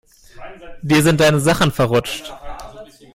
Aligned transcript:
Dir 0.81 1.03
sind 1.03 1.19
deine 1.19 1.39
Sachen 1.39 1.71
verrutscht. 1.71 2.33